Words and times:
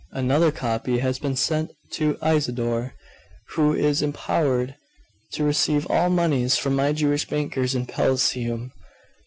Another 0.13 0.51
copy 0.51 0.97
has 0.97 1.19
been 1.19 1.35
sent 1.35 1.69
to 1.91 2.17
Isidore, 2.25 2.95
who 3.49 3.75
is 3.75 4.01
empowered 4.01 4.73
to 5.33 5.43
receive 5.43 5.85
all 5.91 6.09
moneys 6.09 6.57
from 6.57 6.75
my 6.75 6.91
Jewish 6.91 7.27
bankers 7.29 7.75
in 7.75 7.85
Pelusium. 7.85 8.71